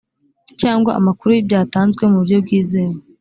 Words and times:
cyangwa 0.61 0.91
amakuru 0.99 1.31
byatanzwe 1.47 2.03
mu 2.09 2.17
buryo 2.21 2.37
bwizewe 2.43 2.97